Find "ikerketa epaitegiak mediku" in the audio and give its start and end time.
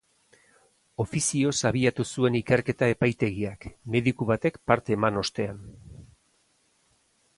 2.39-4.29